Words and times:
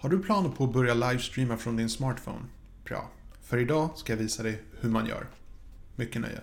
Har 0.00 0.08
du 0.08 0.22
planer 0.22 0.48
på 0.48 0.64
att 0.64 0.72
börja 0.72 0.94
livestreama 0.94 1.56
från 1.56 1.76
din 1.76 1.88
smartphone? 1.88 2.44
Bra, 2.84 3.10
för 3.42 3.58
idag 3.58 3.90
ska 3.96 4.12
jag 4.12 4.18
visa 4.18 4.42
dig 4.42 4.62
hur 4.80 4.90
man 4.90 5.06
gör. 5.06 5.26
Mycket 5.96 6.20
nöje. 6.20 6.40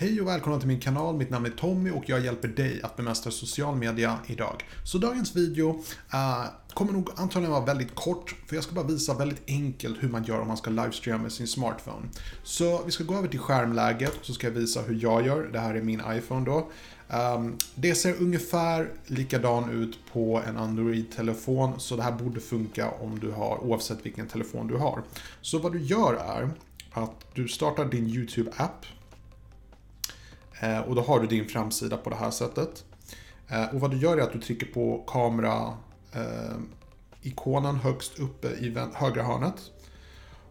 Hej 0.00 0.20
och 0.20 0.26
välkomna 0.26 0.58
till 0.58 0.68
min 0.68 0.80
kanal, 0.80 1.16
mitt 1.16 1.30
namn 1.30 1.46
är 1.46 1.50
Tommy 1.50 1.90
och 1.90 2.08
jag 2.08 2.20
hjälper 2.20 2.48
dig 2.48 2.80
att 2.82 2.96
bemästra 2.96 3.30
social 3.30 3.76
media 3.76 4.18
idag. 4.26 4.64
Så 4.84 4.98
dagens 4.98 5.36
video 5.36 5.68
uh, 6.14 6.44
kommer 6.74 6.92
nog 6.92 7.10
antagligen 7.16 7.52
vara 7.52 7.64
väldigt 7.64 7.94
kort, 7.94 8.36
för 8.46 8.54
jag 8.54 8.64
ska 8.64 8.74
bara 8.74 8.86
visa 8.86 9.14
väldigt 9.14 9.42
enkelt 9.46 10.02
hur 10.02 10.08
man 10.08 10.24
gör 10.24 10.40
om 10.40 10.48
man 10.48 10.56
ska 10.56 10.70
livestreama 10.70 11.22
med 11.22 11.32
sin 11.32 11.46
smartphone. 11.46 12.08
Så 12.42 12.84
vi 12.84 12.90
ska 12.90 13.04
gå 13.04 13.14
över 13.14 13.28
till 13.28 13.38
skärmläget, 13.38 14.12
så 14.22 14.32
ska 14.32 14.46
jag 14.46 14.54
visa 14.54 14.82
hur 14.82 14.98
jag 15.02 15.26
gör. 15.26 15.42
Det 15.52 15.58
här 15.58 15.74
är 15.74 15.82
min 15.82 16.02
iPhone 16.10 16.46
då. 16.46 16.70
Um, 17.36 17.56
det 17.74 17.94
ser 17.94 18.22
ungefär 18.22 18.90
likadan 19.06 19.70
ut 19.70 19.98
på 20.12 20.42
en 20.46 20.56
Android-telefon, 20.56 21.80
så 21.80 21.96
det 21.96 22.02
här 22.02 22.12
borde 22.12 22.40
funka 22.40 22.90
om 22.90 23.18
du 23.18 23.30
har, 23.30 23.64
oavsett 23.64 24.06
vilken 24.06 24.26
telefon 24.26 24.66
du 24.66 24.76
har. 24.76 25.02
Så 25.40 25.58
vad 25.58 25.72
du 25.72 25.80
gör 25.80 26.14
är 26.14 26.50
att 26.92 27.24
du 27.34 27.48
startar 27.48 27.84
din 27.84 28.06
YouTube-app 28.06 28.86
Eh, 30.60 30.80
och 30.80 30.94
då 30.94 31.02
har 31.02 31.20
du 31.20 31.26
din 31.26 31.48
framsida 31.48 31.96
på 31.96 32.10
det 32.10 32.16
här 32.16 32.30
sättet. 32.30 32.84
Eh, 33.48 33.74
och 33.74 33.80
vad 33.80 33.90
du 33.90 33.96
gör 33.96 34.18
är 34.18 34.22
att 34.22 34.32
du 34.32 34.40
trycker 34.40 34.66
på 34.66 35.04
kamera-ikonen 35.06 37.74
eh, 37.74 37.82
högst 37.82 38.18
uppe 38.18 38.48
i 38.48 38.76
högra 38.94 39.22
hörnet. 39.22 39.70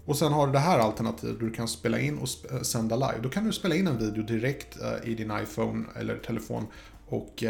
Och 0.05 0.17
sen 0.17 0.33
har 0.33 0.47
du 0.47 0.53
det 0.53 0.59
här 0.59 0.79
alternativet 0.79 1.39
du 1.39 1.51
kan 1.51 1.67
spela 1.67 1.99
in 1.99 2.17
och 2.17 2.29
sända 2.65 2.95
live. 2.95 3.19
Då 3.23 3.29
kan 3.29 3.45
du 3.45 3.53
spela 3.53 3.75
in 3.75 3.87
en 3.87 3.97
video 3.97 4.23
direkt 4.23 4.77
i 5.03 5.15
din 5.15 5.31
iPhone 5.41 5.85
eller 5.95 6.17
telefon 6.17 6.67
och 7.07 7.43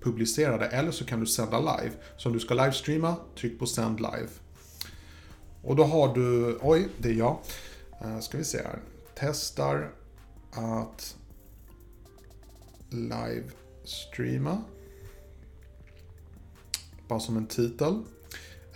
publicera 0.00 0.58
det. 0.58 0.66
Eller 0.66 0.90
så 0.90 1.04
kan 1.04 1.20
du 1.20 1.26
sända 1.26 1.58
live. 1.58 1.92
Så 2.16 2.28
om 2.28 2.32
du 2.32 2.40
ska 2.40 2.54
livestreama, 2.54 3.16
tryck 3.38 3.58
på 3.58 3.66
sänd 3.66 4.00
live. 4.00 4.28
Och 5.62 5.76
då 5.76 5.84
har 5.84 6.14
du, 6.14 6.58
oj, 6.62 6.88
det 6.98 7.08
är 7.08 7.14
jag. 7.14 7.38
Ska 8.20 8.38
vi 8.38 8.44
se 8.44 8.58
här. 8.58 8.78
Testar 9.14 9.90
att 10.52 11.16
livestreama. 12.90 14.62
Bara 17.08 17.20
som 17.20 17.36
en 17.36 17.46
titel. 17.46 18.02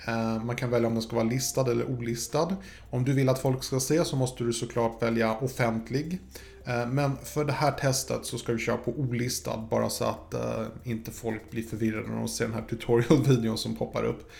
Eh, 0.06 0.44
man 0.44 0.56
kan 0.56 0.70
välja 0.70 0.88
om 0.88 0.94
den 0.94 1.02
ska 1.02 1.16
vara 1.16 1.28
listad 1.28 1.70
eller 1.70 1.90
olistad. 1.90 2.56
Om 2.90 3.04
du 3.04 3.12
vill 3.12 3.28
att 3.28 3.38
folk 3.38 3.64
ska 3.64 3.80
se 3.80 4.04
så 4.04 4.16
måste 4.16 4.44
du 4.44 4.52
såklart 4.52 5.02
välja 5.02 5.36
offentlig. 5.36 6.18
Eh, 6.64 6.86
men 6.86 7.16
för 7.16 7.44
det 7.44 7.52
här 7.52 7.72
testet 7.72 8.26
så 8.26 8.38
ska 8.38 8.52
du 8.52 8.58
köra 8.58 8.76
på 8.76 8.90
olistad 8.90 9.68
bara 9.70 9.90
så 9.90 10.04
att 10.04 10.34
eh, 10.34 10.66
inte 10.84 11.10
folk 11.10 11.50
blir 11.50 11.62
förvirrade 11.62 12.08
när 12.08 12.16
de 12.16 12.28
ser 12.28 12.44
den 12.44 12.54
här 12.54 12.66
tutorial-videon 12.70 13.58
som 13.58 13.76
poppar 13.76 14.04
upp. 14.04 14.30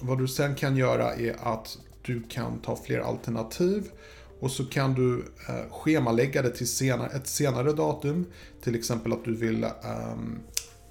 Vad 0.00 0.18
du 0.18 0.28
sen 0.28 0.54
kan 0.54 0.76
göra 0.76 1.14
är 1.14 1.36
att 1.42 1.78
du 2.02 2.22
kan 2.22 2.58
ta 2.58 2.76
fler 2.76 2.98
alternativ 2.98 3.90
och 4.40 4.50
så 4.50 4.64
kan 4.64 4.94
du 4.94 5.24
eh, 5.48 5.70
schemalägga 5.70 6.42
det 6.42 6.50
till 6.50 6.68
senare, 6.68 7.10
ett 7.16 7.26
senare 7.26 7.72
datum. 7.72 8.26
Till 8.60 8.74
exempel 8.74 9.12
att 9.12 9.24
du 9.24 9.34
vill 9.34 9.64
um, 9.64 10.38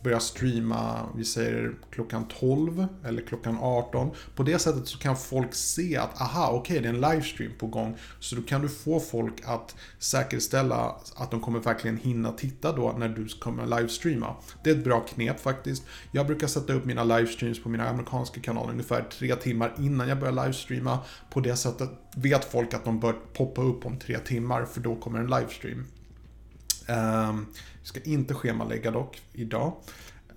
börja 0.08 0.20
streama, 0.20 1.10
vi 1.16 1.26
säger 1.26 1.74
klockan 1.92 2.28
12 2.28 2.88
eller 3.06 3.22
klockan 3.22 3.58
18. 3.62 4.12
På 4.36 4.44
det 4.44 4.60
sättet 4.60 4.88
så 4.88 4.98
kan 4.98 5.18
folk 5.18 5.54
se 5.54 5.98
att 5.98 6.22
aha, 6.22 6.48
okej 6.48 6.60
okay, 6.60 6.80
det 6.80 6.88
är 6.88 6.94
en 6.94 7.14
livestream 7.14 7.52
på 7.60 7.68
gång. 7.68 7.98
Så 8.20 8.36
då 8.36 8.42
kan 8.42 8.62
du 8.62 8.70
få 8.70 9.00
folk 9.00 9.34
att 9.46 9.76
säkerställa 10.00 10.96
att 11.16 11.32
de 11.32 11.40
kommer 11.40 11.60
verkligen 11.60 11.98
hinna 11.98 12.32
titta 12.32 12.72
då 12.72 12.96
när 12.98 13.10
du 13.10 13.28
kommer 13.28 13.66
livestreama. 13.78 14.36
Det 14.64 14.70
är 14.70 14.76
ett 14.76 14.84
bra 14.84 15.00
knep 15.00 15.40
faktiskt. 15.40 15.84
Jag 16.12 16.28
brukar 16.28 16.48
sätta 16.48 16.74
upp 16.74 16.86
mina 16.86 17.04
livestreams 17.04 17.64
på 17.64 17.70
mina 17.70 17.90
amerikanska 17.90 18.42
kanaler 18.42 18.72
ungefär 18.72 19.02
tre 19.02 19.36
timmar 19.36 19.74
innan 19.80 20.10
jag 20.10 20.20
börjar 20.20 20.44
livestreama. 20.46 21.00
På 21.30 21.40
det 21.40 21.56
sättet 21.56 21.90
vet 22.16 22.46
folk 22.46 22.74
att 22.74 22.86
de 22.86 23.00
bör 23.00 23.14
poppa 23.34 23.62
upp 23.62 23.86
om 23.86 24.00
tre 24.00 24.18
timmar 24.18 24.66
för 24.66 24.82
då 24.82 24.96
kommer 24.96 25.20
en 25.20 25.28
livestream. 25.28 25.86
Vi 27.82 27.88
ska 27.88 28.00
inte 28.04 28.34
schemalägga 28.34 28.92
dock 28.92 29.22
idag. 29.34 29.74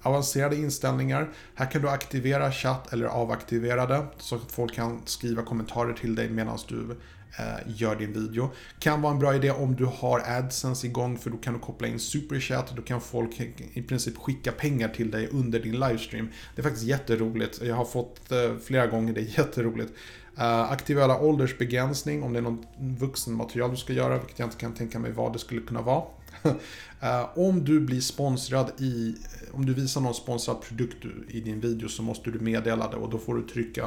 Avancerade 0.02 0.56
inställningar. 0.56 1.28
Här 1.54 1.70
kan 1.70 1.82
du 1.82 1.88
aktivera 1.88 2.52
chatt 2.52 2.92
eller 2.92 3.06
avaktivera 3.06 3.86
det 3.86 4.06
så 4.18 4.36
att 4.36 4.52
folk 4.52 4.74
kan 4.74 5.02
skriva 5.04 5.42
kommentarer 5.42 5.92
till 5.92 6.14
dig 6.14 6.30
medan 6.30 6.58
du 6.68 6.96
Eh, 7.38 7.72
gör 7.76 7.96
din 7.96 8.12
video. 8.12 8.50
Kan 8.78 9.02
vara 9.02 9.12
en 9.12 9.18
bra 9.18 9.34
idé 9.34 9.50
om 9.50 9.76
du 9.76 9.84
har 9.84 10.20
AdSense 10.20 10.86
igång 10.86 11.18
för 11.18 11.30
då 11.30 11.36
kan 11.36 11.54
du 11.54 11.60
koppla 11.60 11.88
in 11.88 11.98
Superchat. 11.98 12.76
Då 12.76 12.82
kan 12.82 13.00
folk 13.00 13.40
i 13.72 13.82
princip 13.82 14.16
skicka 14.16 14.52
pengar 14.52 14.88
till 14.88 15.10
dig 15.10 15.28
under 15.28 15.60
din 15.60 15.80
livestream. 15.80 16.28
Det 16.54 16.60
är 16.60 16.62
faktiskt 16.62 16.86
jätteroligt. 16.86 17.62
Jag 17.62 17.74
har 17.74 17.84
fått 17.84 18.32
eh, 18.32 18.56
flera 18.64 18.86
gånger, 18.86 19.12
det 19.12 19.20
är 19.20 19.38
jätteroligt. 19.38 19.92
Eh, 20.38 20.44
uh, 20.44 20.72
aktivera 20.72 21.20
åldersbegränsning 21.20 22.22
om 22.22 22.32
det 22.32 22.38
är 22.38 22.42
något 22.42 22.66
vuxenmaterial 22.78 23.70
du 23.70 23.76
ska 23.76 23.92
göra, 23.92 24.18
vilket 24.18 24.38
jag 24.38 24.46
inte 24.46 24.56
kan 24.56 24.74
tänka 24.74 24.98
mig 24.98 25.12
vad 25.12 25.32
det 25.32 25.38
skulle 25.38 25.60
kunna 25.60 25.82
vara. 25.82 26.04
uh, 26.44 27.38
om 27.38 27.64
du 27.64 27.80
blir 27.80 28.00
sponsrad 28.00 28.70
i, 28.78 29.14
om 29.52 29.66
du 29.66 29.74
visar 29.74 30.00
någon 30.00 30.14
sponsrad 30.14 30.60
produkt 30.62 31.04
i 31.28 31.40
din 31.40 31.60
video 31.60 31.88
så 31.88 32.02
måste 32.02 32.30
du 32.30 32.40
meddela 32.40 32.90
det 32.90 32.96
och 32.96 33.10
då 33.10 33.18
får 33.18 33.34
du 33.34 33.42
trycka 33.42 33.84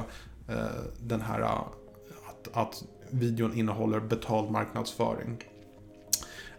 uh, 0.50 0.56
den 1.00 1.22
här 1.22 1.42
att, 1.42 2.50
att 2.54 2.84
videon 3.14 3.58
innehåller 3.58 4.00
betald 4.00 4.52
marknadsföring. 4.52 5.44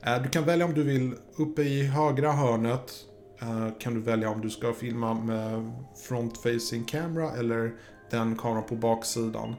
Eh, 0.02 0.22
du 0.22 0.28
kan 0.28 0.44
välja 0.44 0.64
om 0.64 0.74
du 0.74 0.82
vill, 0.82 1.14
uppe 1.36 1.62
i 1.62 1.82
högra 1.82 2.32
hörnet 2.32 2.92
eh, 3.40 3.68
kan 3.78 3.94
du 3.94 4.00
välja 4.00 4.30
om 4.30 4.40
du 4.40 4.50
ska 4.50 4.72
filma 4.72 5.14
med 5.14 5.72
front 6.08 6.38
facing 6.38 6.84
camera 6.84 7.30
eller 7.30 7.72
den 8.10 8.36
kameran 8.36 8.66
på 8.66 8.76
baksidan. 8.76 9.54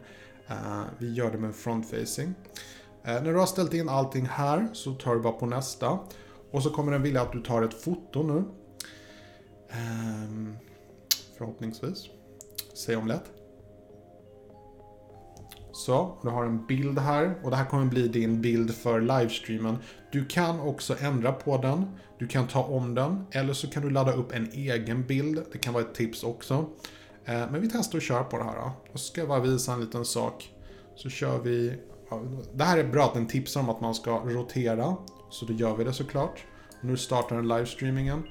Eh, 0.48 0.82
vi 0.98 1.14
gör 1.14 1.32
det 1.32 1.38
med 1.38 1.56
front 1.56 1.90
facing. 1.90 2.34
När 3.04 3.34
du 3.34 3.36
har 3.36 3.46
ställt 3.46 3.74
in 3.74 3.90
allting 3.90 4.26
här 4.26 4.68
så 4.74 4.94
tar 4.94 5.16
du 5.16 5.22
bara 5.22 5.34
på 5.34 5.46
nästa. 5.46 6.00
Och 6.52 6.64
så 6.64 6.70
kommer 6.70 6.92
den 6.92 7.02
vilja 7.02 7.22
att 7.22 7.32
du 7.32 7.42
tar 7.42 7.62
ett 7.62 7.82
foto 7.84 8.24
nu. 8.24 8.44
Ehm, 9.70 10.56
förhoppningsvis. 11.38 12.06
Se 12.74 12.96
om 12.96 13.08
lätt 13.08 13.45
också. 15.90 16.18
du 16.22 16.30
har 16.30 16.46
en 16.46 16.66
bild 16.66 17.00
här 17.00 17.36
och 17.44 17.50
det 17.50 17.56
här 17.56 17.66
kommer 17.66 17.86
bli 17.86 18.08
din 18.08 18.42
bild 18.42 18.76
för 18.76 19.02
livestreamen. 19.02 19.78
Du 20.12 20.26
kan 20.26 20.60
också 20.60 20.96
ändra 21.00 21.32
på 21.32 21.58
den, 21.58 21.86
du 22.20 22.28
kan 22.28 22.48
ta 22.48 22.64
om 22.64 22.96
den 22.96 23.26
eller 23.32 23.54
så 23.54 23.68
kan 23.68 23.84
du 23.84 23.90
ladda 23.90 24.14
upp 24.14 24.34
en 24.34 24.52
egen 24.54 25.04
bild. 25.04 25.44
Det 25.52 25.58
kan 25.58 25.74
vara 25.74 25.84
ett 25.84 25.96
tips 25.96 26.24
också. 26.24 26.66
Eh, 27.26 27.52
men 27.52 27.62
vi 27.62 27.70
testar 27.70 27.98
att 27.98 28.04
köra 28.04 28.24
på 28.24 28.38
det 28.38 28.44
här 28.44 28.56
då. 28.56 28.72
Och 28.92 29.00
så 29.00 29.06
ska 29.06 29.22
jag 29.22 29.28
bara 29.28 29.40
visa 29.40 29.74
en 29.74 29.82
liten 29.82 30.06
sak. 30.06 30.50
Så 30.96 31.10
kör 31.10 31.40
vi... 31.40 31.74
Det 32.54 32.64
här 32.64 32.78
är 32.78 32.84
bra 32.84 33.06
att 33.06 33.14
den 33.14 33.28
tipsar 33.28 33.60
om 33.60 33.70
att 33.70 33.82
man 33.82 33.96
ska 33.96 34.20
rotera. 34.20 34.96
Så 35.30 35.46
då 35.46 35.54
gör 35.54 35.76
vi 35.76 35.84
det 35.84 35.94
såklart. 35.94 36.44
Nu 36.82 36.98
startar 36.98 37.36
den 37.36 37.48
livestreamingen. 37.48 38.24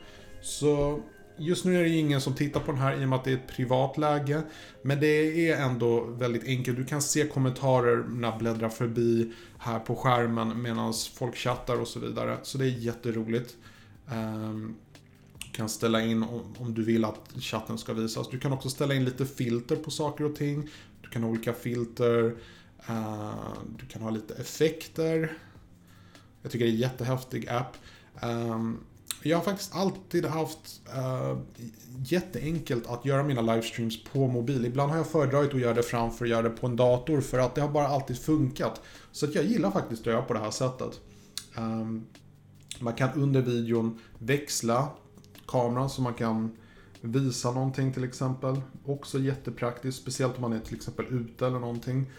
Så 0.43 1.01
just 1.37 1.65
nu 1.65 1.79
är 1.79 1.83
det 1.83 1.89
ingen 1.89 2.21
som 2.21 2.35
tittar 2.35 2.61
på 2.61 2.73
den 2.73 2.81
här 2.81 3.01
i 3.01 3.05
och 3.05 3.09
med 3.09 3.19
att 3.19 3.25
det 3.25 3.31
är 3.31 3.37
ett 3.37 3.49
privat 3.57 3.99
läge. 3.99 4.43
Men 4.83 5.01
det 5.01 5.51
är 5.51 5.63
ändå 5.63 6.05
väldigt 6.05 6.45
enkelt. 6.45 6.77
Du 6.77 6.85
kan 6.85 7.03
se 7.03 7.27
kommentarerna 7.27 8.37
bläddra 8.37 8.71
förbi 8.71 9.33
här 9.59 9.79
på 9.79 9.97
skärmen 9.97 10.63
medan 10.63 10.95
folk 11.15 11.37
chattar 11.37 11.81
och 11.81 11.89
så 11.89 12.01
vidare. 12.01 12.39
Så 12.43 12.59
det 12.59 12.65
är 12.65 12.69
jätteroligt. 12.69 13.57
Ehm, 14.11 14.75
du 15.45 15.51
kan 15.53 15.69
ställa 15.69 16.01
in 16.01 16.23
om, 16.59 16.75
du 16.75 16.85
vill 16.85 17.05
att 17.05 17.33
chatten 17.41 17.79
ska 17.79 17.93
visas. 17.93 18.31
Du 18.31 18.39
kan 18.39 18.53
också 18.53 18.69
ställa 18.69 18.95
in 18.95 19.05
lite 19.05 19.27
filter 19.27 19.77
på 19.77 19.91
saker 19.91 20.25
och 20.25 20.37
ting. 20.37 20.69
Du 21.03 21.09
kan 21.09 21.23
ha 21.23 21.31
olika 21.31 21.53
filter. 21.53 22.35
Ehm, 22.87 23.77
du 23.79 23.87
kan 23.87 24.03
ha 24.03 24.11
lite 24.11 24.35
effekter. 24.35 25.39
Jag 26.43 26.53
tycker 26.53 26.65
det 26.65 26.71
är 26.71 26.75
en 26.75 26.81
jättehäftig 26.81 27.49
app. 27.49 27.77
Um, 28.23 28.81
jag 29.29 29.37
har 29.39 29.45
faktiskt 29.45 29.75
alltid 29.75 30.25
haft 30.25 30.81
uh, 30.97 31.39
jätteenkelt 32.05 32.87
att 32.87 33.05
göra 33.05 33.23
mina 33.23 33.41
livestreams 33.41 34.05
på 34.05 34.29
mobil. 34.29 34.67
Ibland 34.67 34.91
har 34.91 34.99
jag 34.99 35.07
föredragit 35.07 35.55
att 35.55 35.61
göra 35.61 35.75
det 35.75 35.83
framför 35.83 36.25
att 36.25 36.31
göra 36.31 36.43
det 36.43 36.51
på 36.51 36.67
en 36.67 36.77
dator 36.77 37.21
för 37.21 37.39
att 37.39 37.55
det 37.55 37.61
har 37.61 37.69
bara 37.69 37.89
alltid 37.89 38.19
funkat. 38.19 38.81
Så 39.13 39.27
att 39.27 39.35
jag 39.35 39.45
gillar 39.45 39.71
faktiskt 39.71 40.01
att 40.01 40.07
göra 40.07 40.23
på 40.23 40.35
det 40.35 40.41
här 40.41 40.51
sättet. 40.51 41.01
Um, 41.57 42.07
man 42.81 42.95
kan 42.95 43.13
under 43.13 43.43
videon 43.43 43.99
växla 44.19 44.89
kameran 45.47 45.91
så 45.91 46.03
man 46.03 46.15
kan 46.15 46.57
visa 47.01 47.51
någonting 47.51 47.93
till 47.93 48.05
exempel. 48.05 48.61
Också 48.85 49.19
jättepraktiskt, 49.19 50.03
speciellt 50.03 50.37
om 50.37 50.43
man 50.43 50.53
är 50.53 50.61
till 50.61 50.77
exempel 50.77 51.07
ute 51.11 51.47
eller 51.47 51.59
någonting. 51.59 52.11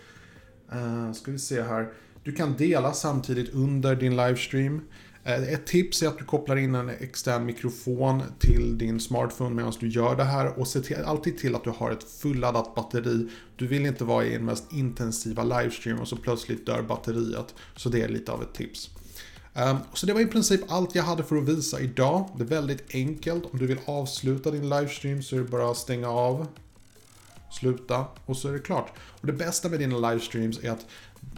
Uh, 0.73 1.11
ska 1.11 1.31
vi 1.31 1.39
se 1.39 1.61
här. 1.61 1.93
Du 2.23 2.31
kan 2.31 2.57
dela 2.57 2.93
samtidigt 2.93 3.53
under 3.53 3.95
din 3.95 4.15
livestream. 4.15 4.81
Eh, 5.25 5.53
ett 5.53 5.65
tips 5.65 6.03
är 6.03 6.07
att 6.07 6.17
du 6.17 6.25
kopplar 6.25 6.55
in 6.55 6.75
en 6.75 6.89
extern 6.89 7.45
mikrofon 7.45 8.23
till 8.39 8.77
din 8.77 8.99
smartphone 8.99 9.55
medan 9.55 9.73
du 9.79 9.87
gör 9.87 10.15
det 10.15 10.23
här 10.23 10.59
och 10.59 10.67
se 10.67 10.81
till, 10.81 10.95
alltid 11.05 11.37
till 11.37 11.55
att 11.55 11.63
du 11.63 11.69
har 11.69 11.91
ett 11.91 12.03
fulladdat 12.03 12.75
batteri. 12.75 13.29
Du 13.55 13.67
vill 13.67 13.85
inte 13.85 14.03
vara 14.03 14.25
i 14.25 14.29
den 14.29 14.45
mest 14.45 14.73
intensiva 14.73 15.43
livestream 15.43 15.99
och 15.99 16.07
så 16.07 16.15
plötsligt 16.15 16.65
dör 16.65 16.81
batteriet. 16.81 17.55
Så 17.75 17.89
det 17.89 18.01
är 18.01 18.07
lite 18.07 18.31
av 18.31 18.41
ett 18.41 18.53
tips. 18.53 18.89
Ehm, 19.53 19.77
så 19.93 20.05
det 20.05 20.13
var 20.13 20.21
i 20.21 20.25
princip 20.25 20.61
allt 20.67 20.95
jag 20.95 21.03
hade 21.03 21.23
för 21.23 21.35
att 21.35 21.49
visa 21.49 21.79
idag. 21.79 22.29
Det 22.37 22.43
är 22.43 22.47
väldigt 22.47 22.95
enkelt. 22.95 23.45
Om 23.51 23.59
du 23.59 23.67
vill 23.67 23.79
avsluta 23.85 24.51
din 24.51 24.69
livestream 24.69 25.23
så 25.23 25.35
är 25.35 25.39
det 25.39 25.49
bara 25.49 25.71
att 25.71 25.77
stänga 25.77 26.09
av, 26.09 26.47
sluta 27.51 28.05
och 28.25 28.37
så 28.37 28.47
är 28.47 28.53
det 28.53 28.59
klart. 28.59 28.91
Och 28.97 29.27
det 29.27 29.33
bästa 29.33 29.69
med 29.69 29.79
dina 29.79 30.09
livestreams 30.09 30.63
är 30.63 30.71
att 30.71 30.85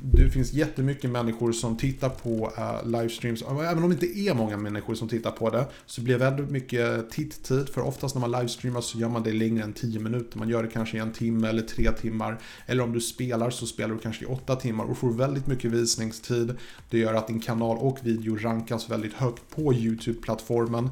det 0.02 0.30
finns 0.30 0.54
jättemycket 0.54 1.10
människor 1.10 1.52
som 1.52 1.78
tittar 1.78 2.10
på 2.10 2.52
uh, 2.58 2.92
livestreams. 2.92 3.42
Även 3.42 3.84
om 3.84 3.90
det 3.90 3.94
inte 4.06 4.20
är 4.20 4.34
många 4.34 4.58
människor 4.58 4.96
som 4.96 5.10
tittar 5.10 5.32
på 5.32 5.50
det 5.50 5.66
så 5.86 6.02
blir 6.02 6.14
det 6.14 6.26
väldigt 6.26 6.50
mycket 6.50 7.10
titttid. 7.10 7.70
För 7.70 7.82
oftast 7.82 8.16
när 8.16 8.20
man 8.20 8.32
livestreamar 8.32 8.82
så 8.82 9.00
gör 9.00 9.10
man 9.10 9.24
det 9.24 9.34
längre 9.34 9.64
än 9.64 9.74
10 9.74 10.00
minuter. 10.00 10.40
Man 10.40 10.50
gör 10.50 10.64
det 10.64 10.70
kanske 10.70 10.98
i 10.98 11.00
en 11.00 11.12
timme 11.12 11.50
eller 11.50 11.62
tre 11.62 11.92
timmar. 11.92 12.40
Eller 12.66 12.84
om 12.84 12.94
du 12.94 13.02
spelar 13.02 13.50
så 13.50 13.66
spelar 13.66 13.96
du 13.96 14.00
kanske 14.00 14.26
i 14.26 14.28
8 14.28 14.56
timmar 14.56 14.84
och 14.84 14.98
får 14.98 15.14
väldigt 15.14 15.48
mycket 15.48 15.72
visningstid. 15.72 16.56
Det 16.90 16.98
gör 16.98 17.14
att 17.14 17.28
din 17.28 17.40
kanal 17.40 17.78
och 17.78 18.00
video 18.04 18.36
rankas 18.36 18.90
väldigt 18.90 19.14
högt 19.14 19.50
på 19.50 19.74
YouTube-plattformen. 19.74 20.90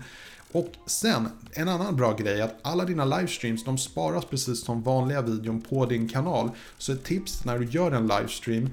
Och 0.55 0.71
sen, 0.85 1.29
en 1.51 1.69
annan 1.69 1.95
bra 1.95 2.13
grej 2.13 2.39
är 2.39 2.43
att 2.43 2.59
alla 2.61 2.85
dina 2.85 3.05
livestreams, 3.05 3.63
de 3.63 3.77
sparas 3.77 4.25
precis 4.25 4.63
som 4.63 4.83
vanliga 4.83 5.21
videon 5.21 5.61
på 5.61 5.85
din 5.85 6.09
kanal. 6.09 6.49
Så 6.77 6.91
ett 6.91 7.03
tips 7.03 7.45
när 7.45 7.59
du 7.59 7.65
gör 7.65 7.91
en 7.91 8.07
livestream, 8.07 8.69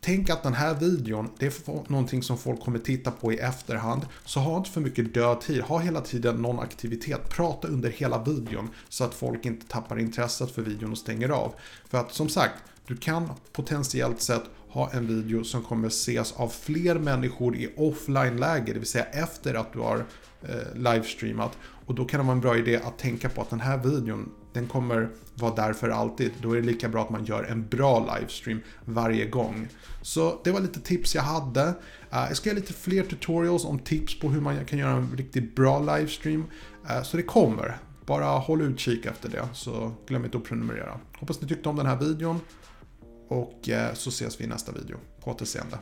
Tänk 0.00 0.30
att 0.30 0.42
den 0.42 0.54
här 0.54 0.74
videon, 0.74 1.30
det 1.38 1.46
är 1.46 1.90
någonting 1.90 2.22
som 2.22 2.38
folk 2.38 2.60
kommer 2.60 2.78
titta 2.78 3.10
på 3.10 3.32
i 3.32 3.38
efterhand. 3.38 4.06
Så 4.24 4.40
ha 4.40 4.56
inte 4.56 4.70
för 4.70 4.80
mycket 4.80 5.14
död 5.14 5.40
tid, 5.40 5.62
ha 5.62 5.78
hela 5.78 6.00
tiden 6.00 6.42
någon 6.42 6.58
aktivitet. 6.58 7.28
Prata 7.28 7.68
under 7.68 7.90
hela 7.90 8.22
videon 8.22 8.68
så 8.88 9.04
att 9.04 9.14
folk 9.14 9.46
inte 9.46 9.66
tappar 9.66 9.98
intresset 9.98 10.50
för 10.50 10.62
videon 10.62 10.92
och 10.92 10.98
stänger 10.98 11.28
av. 11.28 11.54
För 11.88 11.98
att 11.98 12.14
som 12.14 12.28
sagt, 12.28 12.54
du 12.86 12.96
kan 12.96 13.32
potentiellt 13.52 14.22
sett 14.22 14.44
ha 14.74 14.90
en 14.92 15.06
video 15.06 15.44
som 15.44 15.62
kommer 15.62 15.88
ses 15.88 16.32
av 16.32 16.48
fler 16.48 16.94
människor 16.94 17.56
i 17.56 17.74
offline-läge, 17.76 18.72
det 18.72 18.78
vill 18.78 18.88
säga 18.88 19.04
efter 19.04 19.54
att 19.54 19.72
du 19.72 19.78
har 19.78 20.04
eh, 20.42 20.74
livestreamat. 20.74 21.58
Och 21.86 21.94
då 21.94 22.04
kan 22.04 22.20
det 22.20 22.26
vara 22.26 22.34
en 22.34 22.40
bra 22.40 22.56
idé 22.56 22.76
att 22.76 22.98
tänka 22.98 23.28
på 23.28 23.40
att 23.42 23.50
den 23.50 23.60
här 23.60 23.78
videon, 23.78 24.32
den 24.52 24.66
kommer 24.66 25.08
vara 25.34 25.54
där 25.54 25.72
för 25.72 25.88
alltid. 25.88 26.32
Då 26.42 26.52
är 26.52 26.56
det 26.56 26.66
lika 26.66 26.88
bra 26.88 27.02
att 27.02 27.10
man 27.10 27.24
gör 27.24 27.44
en 27.44 27.68
bra 27.68 28.14
livestream 28.14 28.60
varje 28.84 29.26
gång. 29.26 29.68
Så 30.02 30.40
det 30.44 30.50
var 30.50 30.60
lite 30.60 30.80
tips 30.80 31.14
jag 31.14 31.22
hade. 31.22 31.64
Uh, 31.64 31.74
jag 32.10 32.36
ska 32.36 32.48
göra 32.48 32.58
lite 32.58 32.72
fler 32.72 33.02
tutorials 33.02 33.64
om 33.64 33.78
tips 33.78 34.20
på 34.20 34.28
hur 34.28 34.40
man 34.40 34.64
kan 34.64 34.78
göra 34.78 34.92
en 34.92 35.16
riktigt 35.16 35.56
bra 35.56 35.96
livestream. 35.96 36.44
Uh, 36.90 37.02
så 37.02 37.16
det 37.16 37.22
kommer. 37.22 37.76
Bara 38.06 38.24
håll 38.24 38.62
utkik 38.62 39.06
efter 39.06 39.28
det, 39.28 39.48
så 39.52 39.92
glöm 40.06 40.24
inte 40.24 40.36
att 40.36 40.44
prenumerera. 40.44 41.00
Hoppas 41.18 41.40
ni 41.40 41.48
tyckte 41.48 41.68
om 41.68 41.76
den 41.76 41.86
här 41.86 41.96
videon. 41.96 42.40
Och 43.28 43.68
eh, 43.68 43.94
så 43.94 44.08
ses 44.10 44.40
vi 44.40 44.44
i 44.44 44.46
nästa 44.46 44.72
video. 44.72 44.98
På 45.20 45.30
återseende. 45.30 45.78